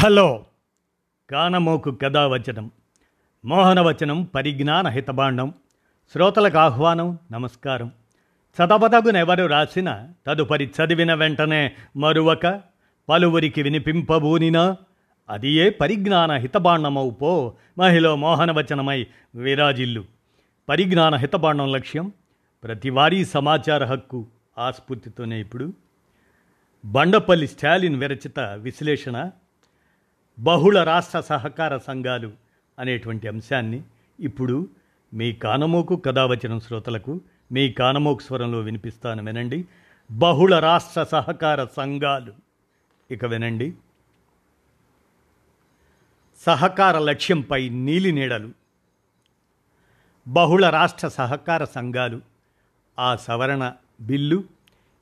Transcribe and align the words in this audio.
Hello. 0.00 0.44
కానమోకు 1.30 1.90
కథావచనం 1.90 2.70
మోహనవచనం 3.44 4.22
పరిజ్ఞాన 4.22 4.88
హితబాండం 4.88 5.54
శ్రోతలకు 6.12 6.58
ఆహ్వానం 6.58 7.18
నమస్కారం. 7.32 7.92
చదవదగునెవరు 8.56 9.46
రాసిన 9.46 10.08
తదుపరి 10.26 10.64
చదివిన 10.64 11.14
వెంటనే 11.14 11.72
మరువక 11.96 12.60
పలువురికి 13.08 13.62
వినిపింపబూనినా 13.62 14.76
అది 15.30 15.50
ఏ 15.50 15.70
పరిజ్ఞాన 15.70 16.32
హితభాండమవు 16.32 17.10
పో 17.10 17.54
మహిళ 17.78 18.10
మోహనవచనమై 18.10 19.06
విరాజిల్లు. 19.34 20.04
పరిజ్ఞాన 20.68 21.14
హితబాండం 21.14 21.72
లక్ష్యం 21.72 22.12
ప్రతివారీ 22.64 23.24
సమాచార 23.24 23.84
హక్కు 23.84 24.26
ఆస్ఫూర్తితోనే 24.58 25.40
ఇప్పుడు. 25.40 25.72
బండపల్లి 26.84 27.48
స్టాలిన్ 27.48 27.96
విరచిత 27.96 28.40
విశ్లేషణ 28.40 29.30
బహుళ 30.40 30.82
రాష్ట్ర 30.82 31.20
సహకార 31.20 31.78
సంఘాలు 31.78 32.32
అనేటువంటి 32.78 33.28
అంశాన్ని 33.28 33.82
ఇప్పుడు 34.20 34.68
మీ 35.14 35.32
కానమోకు 35.32 35.96
కథావచనం 35.96 36.60
శ్రోతలకు 36.60 37.20
మీ 37.52 37.72
కానమోకు 37.72 38.22
స్వరంలో 38.22 38.58
వినిపిస్తాను 38.58 39.24
వినండి. 39.24 39.64
బహుళ 40.10 40.58
రాష్ట్ర 40.58 41.04
సహకార 41.04 41.64
సంఘాలు. 41.64 42.32
ఇక 43.10 43.24
వినండి. 43.24 43.72
సహకార 46.36 46.98
లక్ష్యంపై 46.98 47.68
నీలి 47.68 48.12
నీడలు 48.12 48.50
బహుళ 50.28 50.70
రాష్ట్ర 50.70 51.08
సహకార 51.08 51.64
సంఘాలు. 51.64 52.20
ఆ 52.98 53.16
సవరణ 53.16 53.72
బిల్లు 54.00 54.44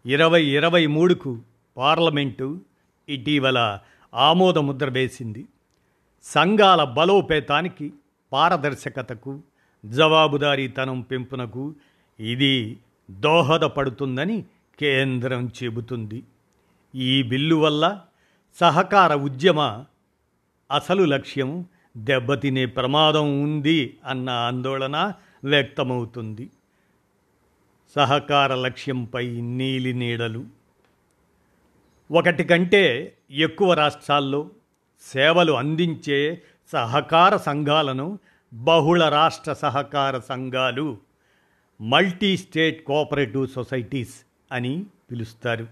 ఇరవై 0.07 0.45
ఇరవై 0.45 0.87
మూడుకు 0.87 1.39
పార్లమెంటు 1.77 2.61
ఇటీవల 3.09 3.79
ఆమోదముద్ర 4.15 4.89
వేసింది. 4.89 5.47
సంఘాల 6.25 6.85
బలోపేతానికి 6.85 7.93
పారదర్శకతకు 8.33 9.41
జవాబుదారీతనం 9.85 11.01
పెంపునకు 11.01 11.75
ఇది 12.21 12.79
దోహదపడుతుందని 13.11 14.45
కేంద్రం 14.81 15.51
చెబుతుంది. 15.65 16.23
ఈ 16.95 17.23
బిల్లు 17.23 17.57
వల్ల 17.57 18.01
సహకార 18.55 19.15
ఉద్యమ 19.15 19.85
అసలు 20.73 21.05
లక్ష్యం 21.05 21.65
దెబ్బతినే 21.97 22.67
ప్రమాదం 22.67 23.43
ఉంది 23.43 23.99
అన్న 24.07 24.31
ఆందోళన 24.31 25.13
వ్యక్తమవుతుంది. 25.45 26.51
సహకార 27.95 28.55
లక్ష్యంపై 28.55 29.41
నీలి 29.41 29.93
నీడలు 29.93 30.58
ఒకటి 32.11 32.45
కంటే 32.45 33.17
ఎక్కువ 33.31 33.73
రాష్ట్రాల్లో 33.73 34.51
సేవలు 35.13 35.53
అందించే 35.53 36.43
సహకార 36.73 37.37
సంఘాలను 37.37 38.19
బహుళ 38.53 39.09
రాష్ట్ర 39.09 39.53
సహకార 39.53 40.19
సంఘాలు 40.19 40.99
మల్టీ 41.81 42.37
స్టేట్ 42.37 42.85
కోఆపరేటివ్ 42.85 43.49
సొసైటీస్ 43.49 44.15
అని 44.53 44.85
పిలుస్తారు. 45.11 45.67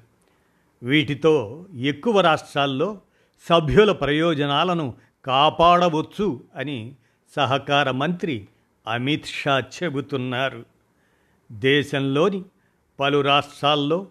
వీటితో 0.83 1.67
ఎక్కువ 1.75 2.21
రాష్ట్రాల్లో 2.21 3.01
సభ్యుల 3.49 3.93
ప్రయోజనాలను 3.93 4.95
కాపాడవచ్చు 5.25 6.45
అని 6.57 6.95
సహకార 7.37 7.91
మంత్రి 7.91 8.49
అమిత్ 8.87 9.27
షా 9.27 9.61
చెబుతున్నారు. 9.61 10.65
దేశంలోని 11.53 12.43
పలు 13.01 13.21
రాష్ట్రాల్లో 13.21 14.07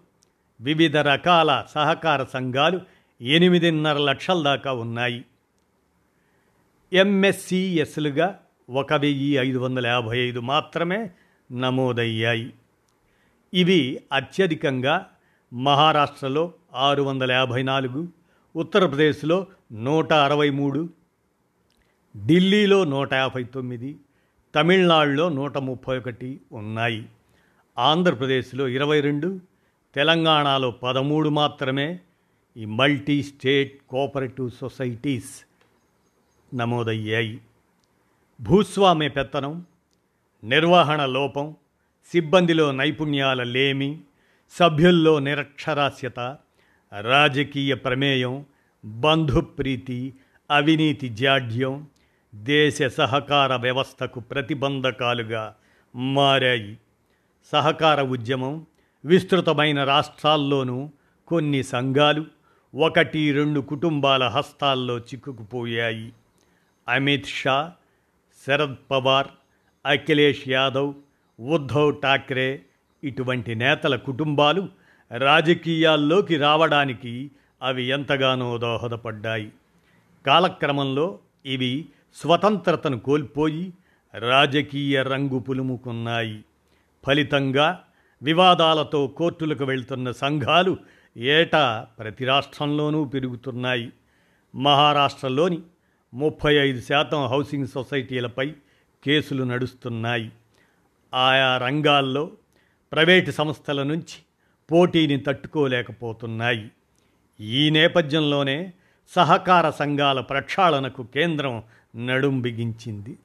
వివిధ 0.60 0.96
రకాల 0.96 1.64
సహకార 1.70 2.24
సంఘాలు 2.24 2.80
ఎనిమిదిన్నర 3.20 3.98
లక్షల 3.98 4.42
దాకా 4.42 4.72
ఉన్నాయి. 4.72 5.24
ఎంఎస్సిఎస్లుగా 6.92 8.38
ఒక 8.70 8.92
వెయ్యి 8.92 9.34
ఐదు 9.34 9.58
వందల 9.58 9.86
యాభై 9.86 10.18
ఐదు 10.18 10.40
మాత్రమే 10.40 11.10
నమోదయ్యాయి. 11.52 12.52
ఇవి 13.54 14.00
అత్యధికంగా 14.12 15.10
మహారాష్ట్రలో 15.52 16.52
ఆరు 16.74 17.02
వందల 17.02 17.32
యాభై 17.32 17.62
నాలుగు 17.62 18.08
ఉత్తరప్రదేశ్లో 18.56 19.46
నూట 19.72 20.12
అరవై 20.12 20.50
మూడు 20.50 20.90
ఢిల్లీలో 22.26 22.84
నూట 22.84 23.14
యాభై 23.14 23.44
తొమ్మిది 23.44 23.96
తమిళనాడులో 24.54 25.28
నూట 25.28 25.58
ముప్పై 25.58 25.98
ఒకటి 25.98 26.40
ఉన్నాయి. 26.52 27.06
ఆంధ్రప్రదేశ్లో 27.78 28.68
ఇరవై 28.68 29.00
రెండు 29.00 29.40
తెలంగాణలో 29.96 30.70
పదమూడు 30.70 31.28
మాత్రమే 31.28 31.98
ఈ 32.56 32.64
మల్టీ 32.64 33.22
స్టేట్ 33.22 33.80
కోఆపరేటివ్ 33.88 34.50
సొసైటీస్ 34.50 35.46
నమోదయ్యాయి. 36.54 37.40
భూస్వామ్య 38.40 39.08
పెత్తనం 39.08 39.64
నిర్వహణ 40.44 41.06
లోపం 41.06 41.56
సిబ్బందిలో 42.12 42.72
నైపుణ్యాల 42.72 43.42
లేమి 43.42 44.00
సభ్యుల్లో 44.50 45.18
నిరక్షరాస్యత 45.18 46.36
రాజకీయ 47.00 47.74
ప్రమేయం 47.74 48.44
బంధుప్రీతి 48.84 50.14
అవినీతి 50.50 51.08
జాడ్యం 51.08 51.86
దేశ 52.34 52.82
సహకార 52.82 53.56
వ్యవస్థకు 53.56 54.20
ప్రతిబంధకాలుగా 54.20 55.54
మారాయి. 55.96 56.78
సహకార 57.52 58.02
ఉద్యమం 58.02 58.66
విస్తృతమైన 59.04 59.84
రాష్ట్రాల్లోనూ 59.84 60.90
కొన్ని 61.26 61.62
సంఘాలు 61.62 62.24
ఒకటి 62.74 63.32
రెండు 63.32 63.60
కుటుంబాల 63.60 64.24
హస్తాల్లో 64.24 64.98
చిక్కుకుపోయాయి. 64.98 66.12
అమిత్ 66.88 67.26
షా 67.26 67.72
శరద్ 68.46 68.74
పవార్ 68.90 69.26
అఖిలేష్ 69.86 70.48
యాదవ్ 70.48 70.94
ఉద్ధవ్ 71.40 72.02
ఠాక్రే 72.02 72.62
ఇటువంటి 73.04 73.54
నేతల 73.54 73.96
కుటుంబాలు 73.96 74.68
రాజకీయాల్లోకి 75.16 76.36
రావడానికి 76.36 77.30
అవి 77.62 77.84
ఎంతగానో 77.84 78.58
దోహదపడ్డాయి. 78.58 79.52
కాలక్రమంలో 80.26 81.18
ఇవి 81.46 81.86
స్వతంత్రతను 82.14 82.98
కోల్పోయి 82.98 83.72
రాజకీయ 84.18 85.02
రంగు 85.02 85.38
పులుముకున్నాయి. 85.38 86.44
ఫలితంగా 87.06 87.84
వివాదాలతో 88.22 89.06
కోర్టులకు 89.06 89.64
వెళ్తున్న 89.64 90.10
సంఘాలు 90.10 90.76
ఏటా 91.16 91.86
ప్రతి 91.98 92.24
రాష్ట్రంలోనూ 92.24 93.04
పెరుగుతున్నాయి. 93.04 93.92
మహారాష్ట్రలోని 94.54 95.58
ముప్పై 96.14 96.54
ఐదు 96.54 96.80
శాతం 96.80 97.26
హౌసింగ్ 97.26 97.66
సొసైటీలపై 97.66 98.54
కేసులు 99.04 99.44
నడుస్తున్నాయి. 99.44 100.32
ఆయా 101.14 101.56
రంగాల్లో 101.56 102.30
ప్రైవేటు 102.92 103.30
సంస్థల 103.30 103.82
నుంచి 103.82 104.18
పోటీని 104.70 105.16
తట్టుకోలేకపోతున్నాయి. 105.16 106.70
ఈ 107.40 107.70
నేపథ్యంలోనే 107.70 108.72
సహకార 109.08 109.70
సంఘాల 109.70 110.20
ప్రక్షాళనకు 110.20 111.02
కేంద్రం 111.02 111.62
నడుం 112.06 112.40
బిగించింది 112.40 113.18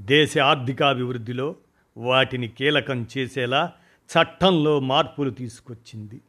దేశ 0.00 0.38
ఆర్థికాభివృద్ధిలో 0.38 1.56
వాటిని 1.96 2.48
కీలకం 2.48 3.06
చేసేలా 3.18 3.72
చట్టంలో 4.08 4.80
మార్పులు 4.80 5.30
తీసుకొచ్చింది. 5.30 6.20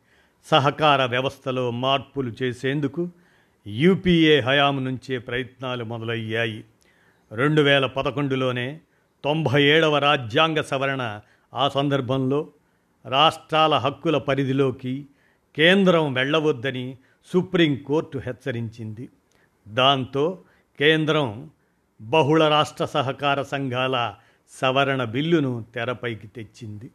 సహకార 0.45 1.05
వ్యవస్థలో 1.05 1.71
మార్పులు 1.71 2.33
చేసేందుకు 2.41 3.09
యూపీఏ 3.67 4.41
హయాం 4.41 4.85
నుంచే 4.85 5.17
ప్రయత్నాలు 5.17 5.83
మొదలయ్యాయి. 5.83 6.63
రెండు 7.31 7.61
వేల 7.61 7.85
పదకొండులోనే 7.85 8.79
తొంభై 9.23 9.63
ఏడవ 9.63 9.97
రాజ్యాంగ 9.97 10.61
సవరణ 10.61 11.19
ఆ 11.53 11.69
సందర్భంలో 11.69 12.47
రాష్ట్రాల 13.05 13.75
హక్కుల 13.75 14.17
పరిధిలోకి 14.17 15.05
కేంద్రం 15.55 16.13
వెళ్ళవద్దని 16.13 16.97
సుప్రీంకోర్టు 17.33 18.17
హెచ్చరించింది. 18.17 19.09
దాంతో 19.67 20.39
కేంద్రం 20.79 21.49
బహుళ 22.01 22.47
రాష్ట్ర 22.47 22.85
సహకార 22.85 23.41
సంఘాల 23.41 24.15
సవరణ 24.49 25.03
బిల్లును 25.03 25.65
తెరపైకి 25.75 26.27
తెచ్చింది. 26.27 26.89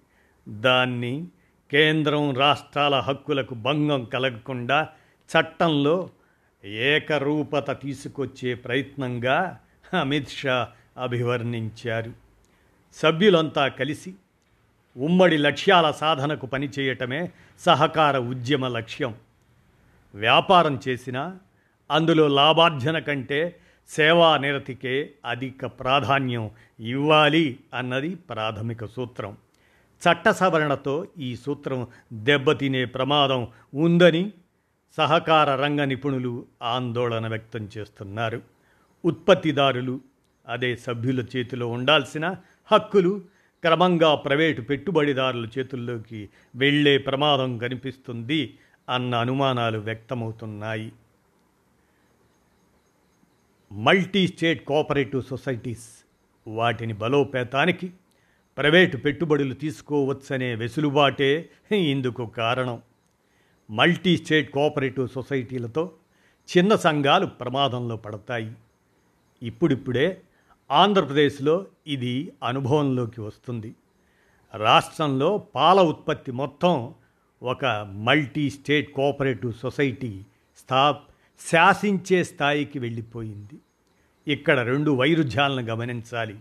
దాన్ని 0.49 1.27
కేంద్రం 1.71 2.35
రాష్ట్రాల 2.35 2.95
హక్కులకు 2.95 3.55
భంగం 3.55 4.05
కలగకుండా 4.05 4.89
చట్టంలో 5.31 6.11
ఏకరూపత 6.65 7.83
తీసుకొచ్చే 7.83 8.55
ప్రయత్నంగా 8.55 9.61
అమిత్ 10.01 10.29
షా 10.29 10.69
అభివర్ణించారు. 10.99 12.13
సభ్యులంతా 12.95 13.69
కలిసి 13.69 14.15
ఉమ్మడి 14.97 15.37
లక్ష్యాల 15.37 15.91
సాధనకు 15.91 16.47
పనిచేయటమే 16.47 17.33
సహకార 17.59 18.19
ఉద్యమ 18.19 18.69
లక్ష్యం. 18.69 19.15
వ్యాపారం 20.15 20.81
చేసినా 20.89 21.39
అందులో 21.91 22.29
లాభార్జన 22.29 22.99
కంటే 22.99 23.57
సేవా 23.89 24.37
నిరతికే 24.37 25.11
అధిక 25.27 25.67
ప్రాధాన్యం 25.67 26.51
ఇవ్వాలి 26.81 27.59
అన్నది 27.75 28.15
ప్రాథమిక 28.15 28.85
సూత్రం. 28.85 29.37
చట్ట 30.09 30.29
సవరణతో 30.29 31.07
ఈ 31.19 31.37
సూత్రం 31.37 31.89
దెబ్బతినే 32.13 32.85
ప్రమాదం 32.85 33.49
ఉందని 33.75 34.33
సహకార 34.97 35.55
రంగ 35.55 35.85
నిపుణులు 35.85 36.47
ఆందోళన 36.63 37.29
వ్యక్తం 37.29 37.69
చేస్తున్నారు. 37.79 38.43
ఉత్పత్తిదారులు 39.05 40.01
అదే 40.49 40.77
సభ్యుల 40.77 41.25
చేతిలో 41.37 41.67
ఉండాల్సిన 41.67 42.37
హక్కులు 42.73 43.23
క్రమంగా 43.63 44.15
ప్రైవేటు 44.15 44.63
పెట్టుబడిదారుల 44.63 45.49
చేతుల్లోకి 45.59 46.29
వెళ్ళే 46.57 46.99
ప్రమాదం 46.99 47.59
కనిపిస్తుంది 47.59 48.59
అన్న 48.89 49.15
అనుమానాలు 49.15 49.79
వ్యక్తమవుతున్నాయి. 49.79 50.93
మల్టీ 53.73 54.29
స్టేట్ 54.29 54.65
కోఆపరేటివ్ 54.65 55.23
సొసైటీస్ 55.23 55.89
వాటిని 56.47 56.93
బలోపేతానికి 56.93 57.93
ప్రైవేటు 58.59 58.97
పెట్టుబడులు 58.97 59.55
తీసుకోవచ్చనే 59.55 60.55
వెసులుబాటే 60.55 61.51
ఇందుకు 61.73 62.27
కారణం. 62.27 62.83
మల్టీ 63.71 64.17
స్టేట్ 64.17 64.53
కోఆపరేటివ్ 64.53 65.09
సొసైటీలతో 65.09 65.91
చిన్న 66.57 66.77
సంఘాలు 66.77 67.27
ప్రమాదంలో 67.27 67.97
పడతాయి. 67.97 68.53
ఇప్పుడిప్పుడే 69.43 70.21
ఆంధ్రప్రదేశ్లో 70.71 71.67
ఇది 71.87 72.33
అనుభవంలోకి 72.45 73.21
వస్తుంది. 73.21 73.75
రాష్ట్రంలో 74.55 75.39
పాల 75.55 75.81
ఉత్పత్తి 75.81 76.33
మొత్తం 76.33 76.95
ఒక 77.43 77.65
మల్టీ 77.93 78.51
స్టేట్ 78.51 78.93
కోఆపరేటివ్ 78.93 79.53
సొసైటీ 79.53 80.23
స్థా 80.59 81.01
శాసించే 81.41 82.25
స్థాయికి 82.25 82.79
వెళ్ళిపోయింది. 82.79 83.59
ఇక్కడ 84.33 84.61
రెండు 84.61 84.91
వైరుధ్యాలను 84.91 85.67
గమనించాలి. 85.67 86.39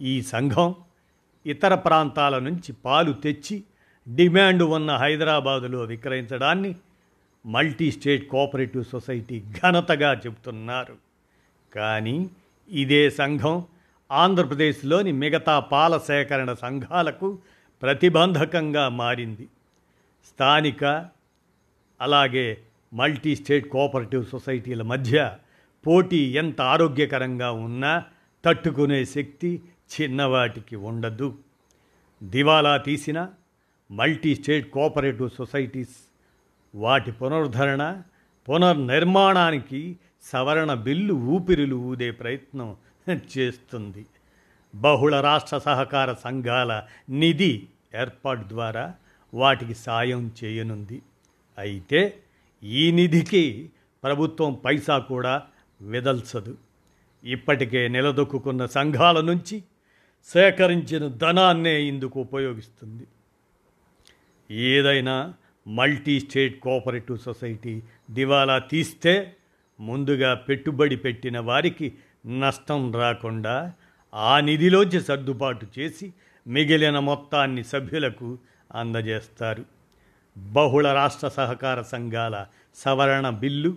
ఈ 0.00 0.22
సంఘం 0.22 0.74
ఇతర 1.48 1.74
ప్రాంతాల 1.74 2.38
నుంచి 2.38 2.70
పాలు 2.84 3.12
తెచ్చి 3.12 3.56
డిమాండ్ 4.06 4.62
ఉన్న 4.62 4.90
హైదరాబాదులో 4.96 5.80
విక్రయించడాన్ని 5.82 6.76
మల్టీ 7.46 7.90
స్టేట్ 7.90 8.28
కోఆపరేటివ్ 8.28 8.84
సొసైటీ 8.84 9.42
ఘనతగా 9.60 10.12
చెబుతున్నారు. 10.12 10.96
కానీ 11.74 12.30
ఇదే 12.70 13.10
సంఘం 13.10 13.64
ఆంధ్రప్రదేశ్లోని 14.10 15.12
మిగతా 15.12 15.58
పాల 15.58 15.98
సేకరణ 15.98 16.52
సంఘాలకు 16.52 17.38
ప్రతిబంధకంగా 17.82 18.88
మారింది. 18.88 19.48
స్థానిక 20.26 20.84
అలాగే 22.00 22.58
మల్టీ 22.92 23.36
స్టేట్ 23.36 23.68
కోఆపరేటివ్ 23.68 24.26
సొసైటీల 24.26 24.82
మధ్య 24.82 25.32
పోటీ 25.86 26.16
ఎంత 26.16 26.60
ఆరోగ్యకరంగా 26.60 27.50
ఉన్నా 27.50 28.04
తట్టుకునే 28.44 29.04
శక్తి 29.04 29.62
చిన్నవాటికి 29.94 30.76
ఉండదు. 30.76 31.38
దివాలా 32.22 32.76
తీసిన 32.76 33.28
మల్టీ 33.90 34.34
స్టేట్ 34.34 34.70
కోఆపరేటివ్ 34.70 35.30
సొసైటీస్ 35.30 35.96
వాటి 36.74 37.12
పునరుద్ధరణ 37.12 38.02
పునర్నిర్మాణానికి 38.48 39.96
సవరణ 40.22 40.74
బిల్లు 40.74 41.14
ఊపిరులు 41.14 41.76
ఊదే 41.76 42.10
ప్రయత్నం 42.10 42.76
చేస్తుంది. 43.38 44.06
బహుళ 44.74 45.20
రాష్ట్ర 45.20 45.58
సహకార 45.58 46.12
సంఘాల 46.12 46.82
నిధి 47.10 47.66
ఏర్పాటు 48.00 48.48
ద్వారా 48.48 48.94
వాటికి 49.34 49.74
సాయం 49.74 50.32
చేయనుంది. 50.44 51.02
అయితే 51.58 52.18
ఈ 52.62 52.90
నిధికి 52.90 53.70
ప్రభుత్వం 54.04 54.60
పైసా 54.64 54.98
కూడా 54.98 55.42
విదల్చదు. 55.80 56.56
ఇప్పటికే 57.24 57.88
నిలదొక్కున్న 57.88 58.66
సంఘాల 58.66 59.20
నుంచి 59.20 59.62
సేకరించిన 60.24 61.08
ధనాన్నే 61.08 61.82
ఇందుకు 61.82 62.20
ఉపయోగిస్తుంది. 62.20 63.06
ఏదైనా 64.50 65.34
మల్టీ 65.66 66.20
స్టేట్ 66.20 66.60
కోఆపరేటివ్ 66.60 67.18
సొసైటీ 67.18 67.82
దివాలా 68.10 68.58
తీస్తే 68.58 69.34
ముందుగా 69.80 70.34
పెట్టుబడి 70.34 70.96
పెట్టిన 70.96 71.40
వారికి 71.40 71.92
నష్టం 72.38 72.94
రాకుండా 72.94 73.72
ఆ 74.14 74.40
నిధిలోంచి 74.40 75.00
సర్దుబాటు 75.00 75.66
చేసి 75.78 76.12
మిగిలిన 76.46 76.98
మొత్తాన్ని 76.98 77.64
సభ్యులకు 77.64 78.38
అందజేస్తారు. 78.74 79.64
బహుళ 80.38 80.92
రాష్ట్ర 80.92 81.28
సహకార 81.28 81.82
సంఘాల 81.82 82.46
సవరణ 82.74 83.30
బిల్లు 83.30 83.76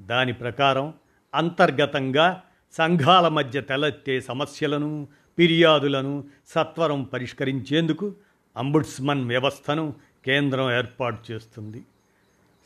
దాని 0.00 0.32
ప్రకారం 0.32 0.94
అంతర్గతంగా 1.34 2.42
సంఘాల 2.72 3.28
మధ్య 3.28 3.60
తలెత్తే 3.60 4.20
సమస్యలను 4.20 5.08
ఫిర్యాదులను 5.38 6.24
సత్వరం 6.48 7.02
పరిష్కరించేందుకు 7.02 8.12
అంబుడ్స్మన్ 8.56 9.28
వ్యవస్థను 9.28 9.94
కేంద్రం 10.24 10.72
ఏర్పాటు 10.72 11.32
చేస్తుంది. 11.32 11.82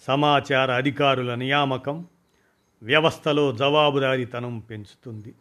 సమాచార 0.06 0.70
అధికారుల 0.70 1.34
నియామకం 1.34 2.04
వ్యవస్థలో 2.82 3.52
జవాబుదారీతనం 3.52 4.58
పెంచుతుంది. 4.58 5.34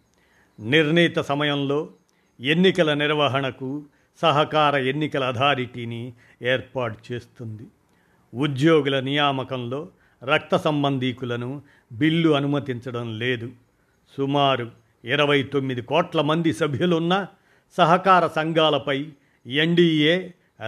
నిర్ణీత 0.59 1.19
సమయంలో 1.19 1.89
ఎన్నికల 2.39 2.94
నిర్వహణకు 2.94 3.83
సహకార 4.21 4.75
ఎన్నికల 4.75 5.23
అథారిటీని 5.23 6.13
ఏర్పాటు 6.41 6.97
చేస్తుంది. 7.12 7.68
ఉద్యోగుల 8.35 9.00
నియామకంలో 9.00 9.88
రక్త 10.23 10.57
సంబంధీకులను 10.57 11.62
బిల్లు 11.91 12.30
అనుమతించడం 12.30 13.19
లేదు. 13.19 13.51
సుమారు 14.18 14.87
ఇరవై 15.07 15.39
తొమ్మిది 15.54 15.81
కోట్ల 15.81 16.21
మంది 16.21 16.51
సభ్యులున్న 16.54 17.13
సహకార 17.75 18.24
సంఘాలపై 18.36 18.98
ఎన్డీఏ 19.45 20.15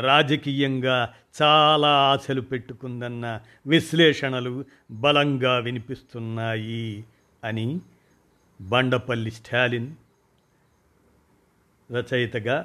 రాజకీయంగా 0.01 0.97
చాలా 1.41 1.91
ఆశలు 2.11 2.41
పెట్టుకుందన్న 2.41 3.25
విశ్లేషణలు 3.67 4.53
బలంగా 4.99 5.53
వినిపిస్తున్నాయి 5.59 6.89
అని 7.43 7.67
బండపల్లి 8.59 9.31
స్టాలిన్ 9.31 9.89
రచయితగా 11.89 12.57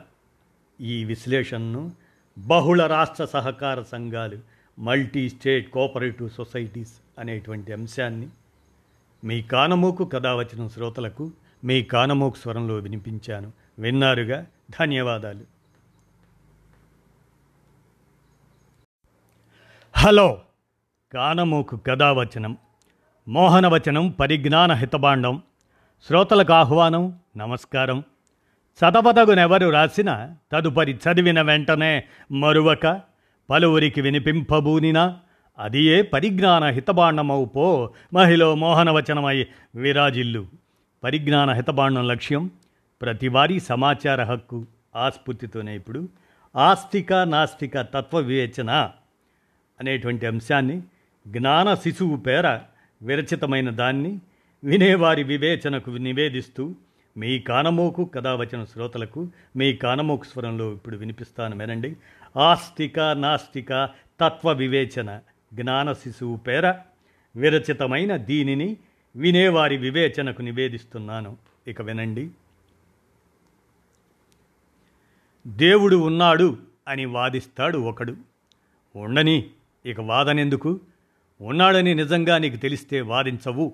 ఈ 0.80 0.96
విశ్లేషణను 1.04 1.82
బహుళ 2.36 2.80
రాష్ట్ర 2.86 3.24
సహకార 3.26 3.78
సంఘాలు 3.92 4.38
మల్టీ 4.78 5.22
స్టేట్ 5.28 5.66
కోఆపరేటివ్ 5.70 6.30
సొసైటీస్ 6.30 6.94
అనేటువంటి 7.18 7.70
అంశాన్ని 7.72 8.28
మీ 9.22 9.36
కానమోకు 9.42 10.04
కథ 10.04 10.26
వచ్చిన 10.36 10.62
శ్రోతలకు 10.66 11.24
మీ 11.64 11.82
కానమోకు 11.82 12.36
స్వరంలో 12.36 12.74
వినిపించాను. 12.74 13.52
విన్నారుగా? 13.78 14.46
ధన్యవాదాలు. 14.80 15.40
హలో! 19.96 20.40
కానమోకు 21.12 21.76
కథావచనం 21.76 22.56
మోహనవచనం 23.28 24.08
పరిజ్ఞాన 24.08 24.72
హితబాండం 24.72 25.42
శ్రోతలకు 26.06 26.52
ఆహ్వానం 26.52 27.18
నమస్కారం. 27.36 28.04
చదవదగునెవరు 28.66 29.68
రాసిన 29.68 30.34
తదుపరి 30.52 30.92
చదివిన 30.94 31.42
వెంటనే 31.42 32.04
మరువక 32.32 33.00
పలువురికి 33.50 34.00
వినిపింపబూనినా 34.00 35.16
అది 35.58 35.82
ఏ 35.82 36.02
పరిజ్ఞాన 36.02 36.64
హితబాండమవు 36.64 37.44
పో 37.44 37.94
మహిళ 38.14 38.44
మోహనవచనమై 38.44 39.46
విరాజిల్లు. 39.74 40.63
పరిజ్ఞాన 41.04 41.50
హితబాండం 41.50 42.06
లక్ష్యం 42.06 42.50
ప్రతివారీ 43.02 43.60
సమాచార 43.60 44.22
హక్కు 44.22 44.66
ఆస్ఫూర్తితోనే 44.96 45.76
ఇప్పుడు 45.76 46.08
ఆస్తిక 46.56 47.12
నాస్తిక 47.12 47.80
తత్వ 47.80 48.18
వివేచన 48.18 48.90
అనేటువంటి 49.80 50.26
అంశాన్ని 50.26 50.82
జ్ఞాన 51.28 51.74
శిశువు 51.74 52.16
పేర 52.16 52.58
విరచితమైన 53.02 53.70
దాన్ని 53.70 54.20
వినేవారి 54.64 55.22
వివేచనకు 55.22 55.90
నివేదిస్తూ 55.90 56.74
మీ 57.16 57.38
కానమోకు 57.38 58.04
కథావచన 58.04 58.64
శ్రోతలకు 58.64 59.28
మీ 59.56 59.72
కానమోకు 59.72 60.24
స్వరంలో 60.24 60.72
ఇప్పుడు 60.72 60.96
వినిపిస్తాను 60.96 61.58
వినండి. 61.58 61.96
ఆస్తిక 62.36 63.00
నాస్తిక 63.00 63.88
తత్వ 64.20 64.52
వివేచన 64.52 65.20
జ్ఞాన 65.54 65.92
శిశువు 65.92 66.36
పేర 66.36 66.74
విరచితమైన 67.36 68.16
దీనిని 68.16 68.76
వినేవారి 69.16 69.76
వివేచనకు 69.76 70.42
నివేదిస్తున్నాను. 70.42 71.36
ఇక 71.66 71.82
వినండి. 71.82 72.30
దేవుడు 75.46 75.96
ఉన్నాడు 75.96 76.58
అని 76.88 77.04
వాదిస్తాడు 77.04 77.78
ఒకడు. 77.78 78.16
ఉండని 78.96 79.50
ఇక 79.86 80.00
వాదనెందుకు? 80.00 80.80
ఉన్నాడని 81.40 81.94
నిజంగా 81.94 82.38
నీకు 82.38 82.56
తెలిస్తే 82.56 83.00
వాదించవు. 83.00 83.72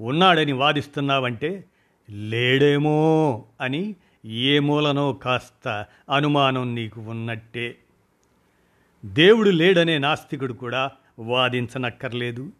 ఉన్నాడని 0.00 0.52
వాదిస్తున్నావంటే 0.52 1.64
లేడేమో 2.10 3.44
అని 3.60 3.96
ఏ 4.24 4.58
మూలనో 4.58 5.12
కాస్త 5.12 5.86
అనుమానం 6.10 6.74
నీకు 6.74 7.00
ఉన్నట్టే. 7.00 7.78
దేవుడు 9.04 9.50
లేడనే 9.50 9.98
నాస్తికుడు 9.98 10.52
కూడా 10.52 10.90
వాదించనక్కర్లేదు. 11.18 12.52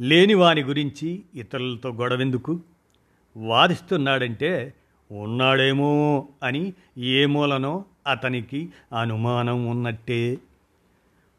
లేని 0.00 0.34
వాని 0.34 0.62
గురించి 0.62 1.22
ఇతరులతో 1.34 1.90
గొడవెందుకు? 1.90 2.60
వాదిస్తున్నాడంటే 3.36 4.74
ఉన్నాడేమో 5.10 6.28
అని 6.42 6.72
ఏ 6.98 7.26
మూలనో 7.26 7.84
అతనికి 8.06 8.68
అనుమానం 9.00 9.66
ఉన్నట్టే. 9.66 10.38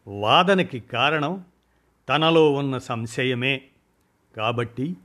వాదనకి 0.08 0.80
కారణం 0.80 1.44
తనలో 2.10 2.54
ఉన్న 2.54 2.78
సంశయమే. 2.78 3.62
కాబట్టి 4.38 4.98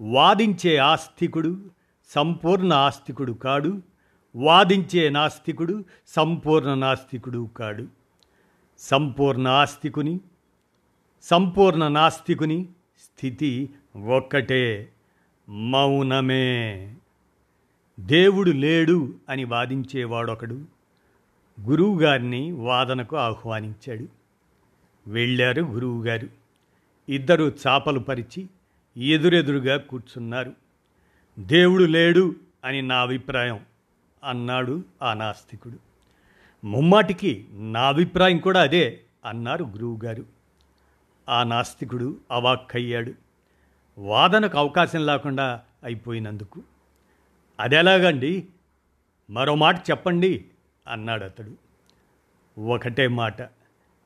వాదించే 0.00 0.76
ఆస్తికుడు 0.76 1.60
సంపూర్ణ 2.08 2.72
ఆస్తికుడు 2.72 3.32
కాడు. 3.32 3.82
వాదించే 4.36 5.08
నాస్తికుడు 5.08 5.84
సంపూర్ణ 6.08 6.74
నాస్తికుడు 6.74 7.48
కాడు. 7.56 7.86
సంపూర్ణ 8.78 9.48
ఆస్తికుని 9.48 10.20
సంపూర్ణ 11.22 11.88
నాస్తికుని 11.88 12.68
స్థితి 13.04 13.70
ఒక్కటే 13.96 14.88
మౌనమే. 15.48 16.94
దేవుడు 18.00 18.50
లేడు 18.50 19.14
అని 19.28 19.44
వాదించేవాడొకడు 19.44 20.64
గురువుగారిని 21.60 22.52
వాదనకు 22.52 23.16
ఆహ్వానించాడు. 23.16 24.08
వెళ్ళారు 25.06 25.62
గురువుగారు. 25.62 26.28
ఇద్దరు 27.08 27.52
చాపలు 27.66 27.98
పరిచి 27.98 28.46
ఎదురెదురుగా 28.96 29.76
కూర్చున్నారు. 29.76 30.52
దేవుడు 31.38 31.84
లేడు 31.84 32.34
అని 32.64 32.82
నా 32.82 33.02
అభిప్రాయం 33.02 33.60
అన్నాడు 34.24 34.84
ఆ 35.02 35.14
నాస్తికుడు. 35.14 35.78
ముమ్మాటికి 36.66 37.46
నా 37.52 37.88
అభిప్రాయం 37.88 38.38
కూడా 38.38 38.62
అదే 38.62 39.00
అన్నారు 39.24 39.64
గురువుగారు. 39.64 40.33
ఆ 41.28 41.42
నాస్తికుడు 41.42 42.20
అవాక్కయ్యాడు. 42.30 43.12
వాదనకు 43.98 44.58
అవకాశం 44.58 45.06
లేకుండా 45.06 45.62
అయిపోయినందుకు. 45.84 46.62
అదెలాగండి? 47.60 48.48
మరో 49.30 49.54
మాట 49.54 49.90
చెప్పండి 49.90 50.44
అన్నాడు 50.88 51.24
అతడు. 51.24 51.54
ఒకటే 52.60 53.08
మాట 53.08 53.42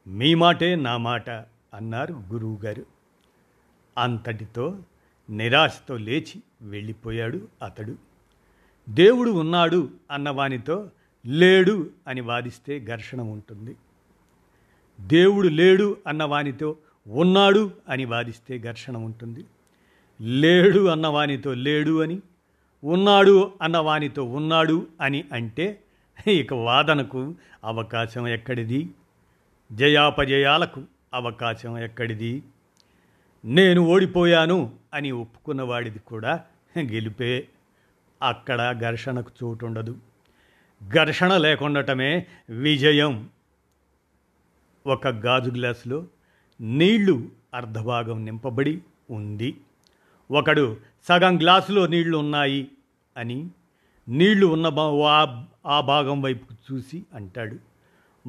మీ 0.06 0.34
మాటే 0.34 0.76
నా 0.76 0.96
మాట 0.96 1.30
అన్నారు 1.74 2.12
గురువుగారు. 2.12 2.86
అంతటితో 3.98 4.78
నిరాశతో 5.30 5.96
లేచి 5.96 6.42
వెళ్ళిపోయాడు 6.62 7.48
అతడు. 7.64 7.96
దేవుడు 8.88 9.30
ఉన్నాడు 9.30 9.90
అన్నవానితో 10.10 10.90
లేడు 11.26 11.90
అని 12.08 12.20
వాదిస్తే 12.20 12.80
ఘర్షణ 12.80 13.20
ఉంటుంది. 13.20 13.76
దేవుడు 15.00 15.48
లేడు 15.48 15.96
అన్నవానితో 16.06 16.76
ఉన్నాడు 17.06 17.70
అని 17.88 18.04
వాదిస్తే 18.04 18.58
ఘర్షణ 18.58 18.96
ఉంటుంది. 18.96 19.44
లేడు 20.20 20.86
అన్నవానితో 20.86 21.54
లేడు 21.54 22.02
అని 22.02 22.20
ఉన్నాడు 22.84 23.52
అన్నవానితో 23.62 24.24
ఉన్నాడు 24.24 24.86
అని 25.00 25.24
అంటే 25.32 25.82
ఇక 26.26 26.54
వాదనకు 26.54 27.34
అవకాశం 27.64 28.28
ఎక్కడిది? 28.28 28.90
జయాపజయాలకు 29.72 30.82
అవకాశం 31.14 31.78
ఎక్కడిది? 31.78 32.42
నేను 33.44 33.82
ఓడిపోయాను 33.82 34.72
అని 34.94 35.10
ఒప్పుకున్నవాడిది 35.10 35.98
కూడా 35.98 36.44
గెలిపే. 36.78 37.48
అక్కడ 38.22 38.80
ఘర్షణకు 38.80 39.30
చోటుండదు. 39.44 39.96
ఘర్షణ 40.94 41.36
లేకుండటమే 41.36 42.26
విజయం. 42.50 43.28
ఒక 44.86 45.08
గాజు 45.08 45.50
గ్లాసులో 45.50 46.04
నీళ్ళు 46.60 47.28
అర్ధభాగం 47.54 48.24
నింపబడి 48.24 48.82
ఉంది. 49.10 49.60
ఒకడు 50.30 50.76
సగం 51.08 51.40
గ్లాసులో 51.40 51.86
నీళ్ళు 51.86 52.18
ఉన్నాయి 52.18 52.68
అని 53.16 53.48
నీళ్ళు 54.08 54.46
ఉన్న 54.46 54.66
ఆ 55.66 55.80
భాగం 55.80 56.22
వైపు 56.22 56.72
చూసి 56.72 57.04
అంటాడు. 57.14 57.56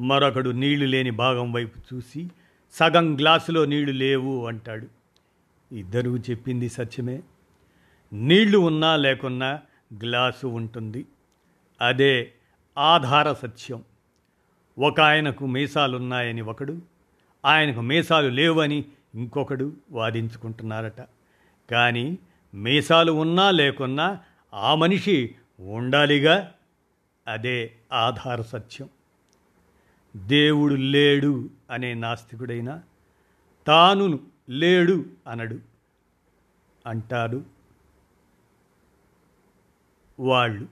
మరొకడు 0.00 0.50
నీళ్ళు 0.50 0.86
లేని 0.86 1.10
భాగం 1.10 1.52
వైపు 1.52 1.94
చూసి 1.94 2.30
సగం 2.72 3.18
గ్లాసులో 3.18 3.64
నీళ్ళు 3.64 3.92
లేవు 3.92 4.46
అంటాడు. 4.46 4.86
ఇద్దరూ 5.74 6.16
చెప్పింది 6.16 6.68
సత్యమే. 6.68 7.22
నీళ్ళు 8.12 8.58
ఉన్నా 8.58 8.96
లేకున్నా 8.96 9.60
గ్లాసు 9.94 10.46
ఉంటుంది. 10.46 11.06
అదే 11.80 12.32
ఆధార 12.78 13.32
సత్యం. 13.32 13.84
ఒక 14.78 15.00
ఆయనకు 15.00 15.46
మీసాలున్నాయని 15.46 16.40
ఒకడు 16.40 16.82
ఆయనకు 17.44 17.80
మీసాలు 17.80 18.28
లేవని 18.28 18.84
ఇంకొకడు 19.14 19.72
వాదించుకుంటున్నారట. 19.90 21.00
కానీ 21.70 22.18
మీసాలు 22.54 23.12
ఉన్నా 23.12 23.50
లేకున్నా 23.50 24.20
ఆ 24.54 24.74
మనిషి 24.74 25.34
ఉండాలిగా 25.60 26.54
అదే 27.26 27.76
ఆధార 27.92 28.42
సత్యం. 28.42 28.88
దేవుడు 30.16 30.74
లేడు 30.74 31.50
అనే 31.70 31.94
నాస్తికుడైనా 31.94 32.82
తాను 33.66 34.20
లేడు 34.48 35.04
అనడు. 35.26 35.58
అంటారు 36.86 37.44
వాళ్ళు 40.20 40.66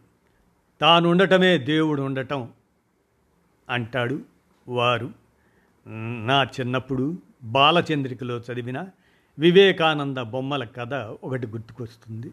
తానుండటమే 0.80 1.58
దేవుడు 1.58 2.02
ఉండటం 2.02 2.52
అంటాడు 3.68 4.22
వారు. 4.68 5.27
నా 5.90 6.42
చిన్నప్పుడు 6.42 7.18
బాలచంద్రికలో 7.42 8.37
చదివిన 8.37 8.87
వివేకానంద 9.38 10.18
బొమ్మల 10.18 10.64
కథ 10.64 10.95
ఒకటి 11.25 11.47
గుర్తుకొస్తుంది. 11.47 12.30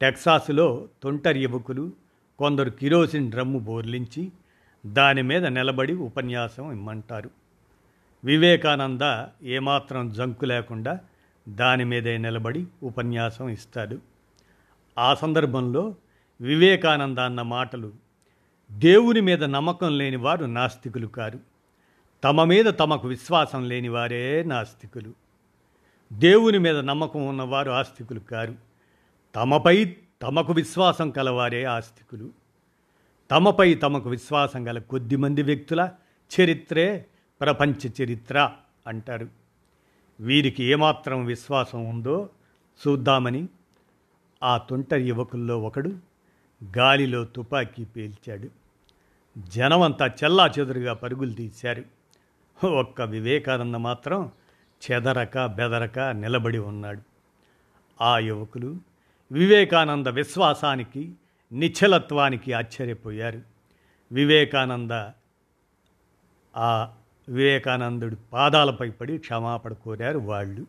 టెక్సాస్లో 0.00 0.88
తొంటరి 1.02 1.42
యువకులు 1.42 1.92
కొందరు 2.38 2.70
కిరోసిన్ 2.70 3.30
డ్రమ్ము 3.30 3.58
బోర్లించి 3.58 4.32
దాని 4.86 5.22
మీద 5.22 5.46
నిలబడి 5.46 5.94
ఉపన్యాసం 5.94 6.72
ఇమ్మంటారు. 6.72 7.30
వివేకానంద 8.24 9.24
ఏమాత్రం 9.42 10.12
జంకు 10.12 10.44
లేకుండా 10.44 11.00
దాని 11.48 11.84
మీదే 11.84 12.18
నిలబడి 12.18 12.66
ఉపన్యాసం 12.82 13.48
ఇస్తాడు. 13.48 13.98
ఆ 14.98 15.14
సందర్భంలో 15.14 15.94
వివేకానంద 16.40 17.18
అన్న 17.18 17.42
మాటలు 17.42 17.92
దేవుని 18.72 19.20
మీద 19.20 19.44
నమ్మకం 19.44 19.98
లేని 19.98 20.16
వారు 20.16 20.44
నాస్తికులు 20.44 21.06
కారు. 21.06 21.53
తమ 22.24 22.44
మీద 22.44 22.64
తమకు 22.64 23.08
విశ్వాసం 23.08 23.68
లేని 23.68 23.88
వారే 23.88 24.44
నాస్తికులు. 24.44 25.12
దేవుని 26.12 26.58
మీద 26.58 26.78
నమ్మకం 26.78 27.26
ఉన్నవారు 27.26 27.70
ఆస్తికులు 27.70 28.20
కారు. 28.20 28.54
తమపై 29.34 29.96
తమకు 30.22 30.52
విశ్వాసం 30.52 31.10
కలవారే 31.10 31.64
ఆస్తికులు. 31.64 32.30
తమపై 33.30 33.74
తమకు 33.74 34.10
విశ్వాసం 34.10 34.68
గల 34.68 34.78
కొద్దిమంది 34.78 35.42
వ్యక్తుల 35.42 35.90
చరిత్రే 36.40 37.06
ప్రపంచ 37.40 38.02
చరిత్ర 38.02 38.50
అంటారు. 38.86 39.28
వీరికి 40.20 40.64
ఏమాత్రం 40.64 41.24
విశ్వాసం 41.24 41.84
ఉందో 41.84 42.28
చూద్దామని 42.88 43.48
ఆ 44.42 44.56
తొంటరి 44.56 45.02
యువకుల్లో 45.02 45.62
ఒకడు 45.62 45.92
గాలిలో 46.78 47.24
తుపాకీ 47.24 47.84
పేల్చాడు. 47.84 48.48
జనమంతా 49.38 50.06
చెల్లా 50.06 50.46
చెదురుగా 50.46 50.94
పరుగులు 50.94 51.32
తీశారు. 51.32 52.03
ఒక్క 52.64 53.02
వివేకానంద 53.02 53.74
మాత్రం 53.74 54.32
చెదరక 54.90 55.46
బెదరక 55.46 55.98
నిలబడి 55.98 56.58
ఉన్నాడు. 56.58 57.02
ఆ 58.00 58.18
యువకులు 58.18 58.76
వివేకానంద 59.32 60.06
విశ్వాసానికి 60.06 61.12
నిశ్చలత్వానికి 61.52 62.52
ఆశ్చర్యపోయారు. 62.52 63.42
వివేకానంద 64.12 64.90
ఆ 66.56 66.94
వివేకానందుడి 67.28 68.16
పాదాలపై 68.32 68.90
పడి 68.90 69.18
క్షమాపణ 69.18 69.72
కోరారు 69.72 70.18
వాళ్ళు. 70.18 70.66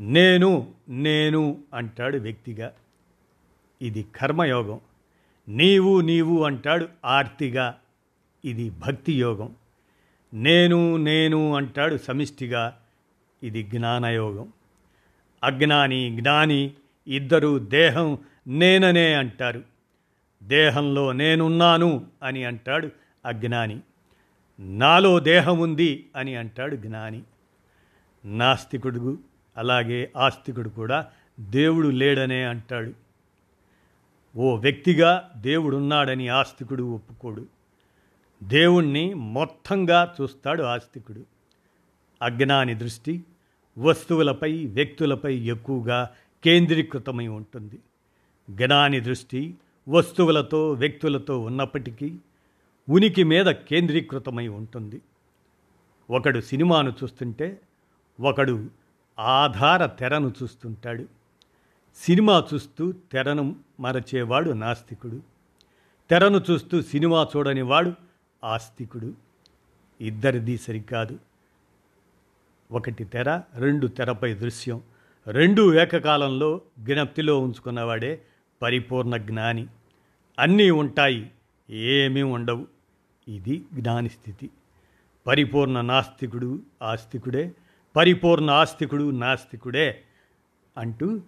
నేను 0.00 0.74
నేను 0.88 1.58
అంటాడు 1.74 2.18
వ్యక్తిగా. 2.18 2.72
ఇది 3.82 4.06
కర్మయోగం. 4.16 4.80
నీవు 5.48 6.00
నీవు 6.00 6.44
అంటాడు 6.44 6.88
ఆర్తిగా. 7.04 7.78
ఇది 8.44 8.70
భక్తి 8.70 9.20
యోగం 9.20 9.56
నేను 10.34 10.96
నేను 10.96 11.56
అంటాడు 11.56 11.96
సమిష్టిగా. 11.96 12.78
ఇది 13.42 13.62
జ్ఞానయోగం. 13.62 14.52
అజ్ఞాని 15.44 16.16
జ్ఞాని 16.20 16.70
ఇద్దరు 17.06 17.58
దేహం 17.58 18.18
నేననే 18.46 19.14
అంటారు. 19.14 19.62
దేహంలో 20.42 21.12
నేనున్నాను 21.12 22.06
అని 22.22 22.44
అంటాడు 22.44 22.90
అజ్ఞాని. 23.26 23.80
నాలో 24.60 25.20
దేహం 25.20 25.58
ఉంది 25.58 26.06
అని 26.16 26.34
అంటాడు 26.34 26.76
జ్ఞాని. 26.76 27.22
నాస్తికుడు 28.24 29.18
అలాగే 29.56 30.12
ఆస్తికుడు 30.16 30.68
కూడా 30.68 31.06
దేవుడు 31.40 31.88
లేడనే 31.88 32.44
అంటాడు. 32.44 32.92
ఓ 34.36 34.56
వ్యక్తిగా 34.56 35.30
దేవుడున్నాడని 35.36 36.28
ఆస్తికుడు 36.28 36.82
ఒప్పుకోడు. 36.82 37.46
దేవుణ్ణి 38.42 39.14
మొత్తంగా 39.14 40.14
చూస్తాడు 40.20 40.62
ఆస్తికుడు. 40.62 41.26
అజ్ఞాని 42.22 42.74
దృష్టి 42.74 43.24
వస్తువులపై 43.78 44.66
వ్యక్తులపై 44.66 45.36
ఎక్కువగా 45.36 46.10
కేంద్రీకృతమై 46.44 47.26
ఉంటుంది. 47.26 47.78
జ్ఞాని 48.50 49.00
దృష్టి 49.00 49.54
వస్తువులతో 49.88 50.72
వ్యక్తులతో 50.72 51.40
ఉన్నప్పటికీ 51.40 52.16
ఉనికి 52.90 53.24
మీద 53.24 53.46
కేంద్రీకృతమై 53.46 54.48
ఉంటుంది. 54.48 55.00
ఒకడు 56.10 56.40
సినిమాను 56.40 56.90
చూస్తుంటే 56.90 57.60
ఒకడు 58.20 58.70
ఆధార 59.18 59.86
తెరను 59.86 60.32
చూస్తుంటాడు. 60.42 61.04
సినిమా 61.96 62.44
చూస్తూ 62.54 62.92
తెరను 62.92 63.56
మరచేవాడు 63.80 64.50
నాస్తికుడు. 64.50 65.22
తెరను 66.10 66.44
చూస్తూ 66.50 66.82
సినిమా 66.82 67.28
చూడని 67.36 67.62
వాడు 67.62 68.07
ఆస్తికుడు 68.44 69.14
ఇద్దరిది 70.00 70.58
సరికాదు. 70.58 71.18
ఒకటి 72.70 73.04
తెర 73.04 73.42
రెండు 73.58 73.86
తెరపై 73.86 74.34
దృశ్యం. 74.34 74.82
రెండు 75.26 75.80
ఏకకాలంలో 75.80 76.60
జ్ఞప్తిలో 76.78 77.40
ఉంచుకున్నవాడే 77.40 78.22
పరిపూర్ణ 78.62 79.16
జ్ఞాని. 79.16 79.66
అన్నీ 80.38 80.70
ఉంటాయి 80.70 81.30
ఏమీ 81.70 82.22
ఉండవు. 82.22 82.66
ఇది 83.28 83.64
జ్ఞాని 83.74 84.08
స్థితి. 84.08 84.50
పరిపూర్ణ 85.26 85.80
నాస్తికుడు 85.80 86.62
ఆస్తికుడే 86.82 87.52
పరిపూర్ణ 87.96 88.50
ఆస్తికుడు 88.50 89.10
నాస్తికుడే 89.10 90.02
అంటూ 90.76 91.20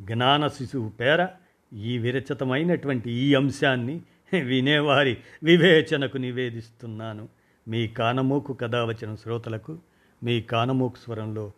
జ్ఞాన 0.00 0.48
శిశువు 0.48 0.88
పేర 0.88 1.26
ఈ 1.72 1.98
విరచితమైనటువంటి 1.98 3.10
ఈ 3.10 3.34
అంశాన్ని 3.34 4.02
వినేవారి 4.44 5.16
వివేచనకు 5.42 6.18
నివేదిస్తున్నాను. 6.18 7.28
మీ 7.68 7.88
కానమూకు 7.88 8.52
కథ 8.52 8.76
వచ్చిన 8.76 9.14
శ్రోతలకు 9.14 9.78
మీ 10.22 10.40
కానమూకు 10.40 10.96
స్వరంలో 10.96 11.52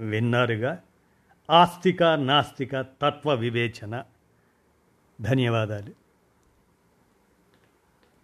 విన్నారుగా? 0.00 0.82
ఆస్తిక 1.50 2.02
నాస్తిక 2.02 2.80
తత్వ 2.80 3.34
వివేచన. 3.34 4.02
ధన్యవాదాలు. 5.20 6.03